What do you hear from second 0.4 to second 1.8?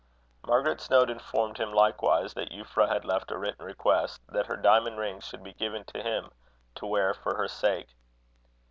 Margaret's note informed him